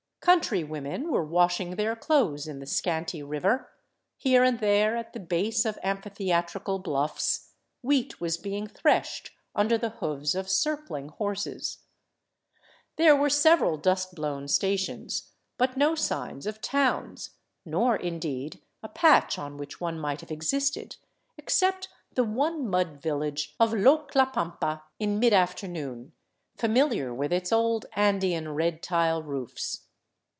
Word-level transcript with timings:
Country 0.23 0.63
women 0.63 1.11
were 1.11 1.25
washing 1.25 1.71
their 1.71 1.95
clothes 1.95 2.45
in 2.45 2.59
the 2.59 2.67
scanty 2.67 3.23
river; 3.23 3.71
here 4.19 4.43
and 4.43 4.59
there, 4.59 4.95
at 4.95 5.13
the 5.13 5.19
base 5.19 5.65
of 5.65 5.79
amphitheatrical 5.81 6.77
bluffs, 6.77 7.53
wheat 7.81 8.21
was 8.21 8.37
being 8.37 8.67
threshed 8.67 9.31
under 9.55 9.79
the 9.79 9.89
hoofs 9.89 10.35
of 10.35 10.47
circling 10.47 11.09
horses. 11.09 11.79
There 12.97 13.15
were 13.15 13.31
several 13.31 13.77
dust 13.77 14.13
blown 14.13 14.47
stations, 14.47 15.31
but 15.57 15.75
no 15.75 15.95
signs 15.95 16.45
of 16.45 16.61
towns, 16.61 17.31
nor, 17.65 17.95
indeed, 17.95 18.61
a 18.83 18.89
patch 18.89 19.39
on 19.39 19.57
which 19.57 19.81
one 19.81 19.97
might 19.99 20.21
have 20.21 20.29
existed, 20.31 20.97
except 21.35 21.87
the 22.13 22.23
one 22.23 22.69
mud 22.69 23.01
village 23.01 23.55
of 23.59 23.71
LlocUapampa 23.71 24.83
in 24.99 25.17
mid 25.17 25.33
afternoon, 25.33 26.11
familiar 26.57 27.11
with 27.11 27.33
its 27.33 27.51
old 27.51 27.87
Andean 27.93 28.49
red 28.49 28.83
tile 28.83 29.23
roofs. 29.23 29.87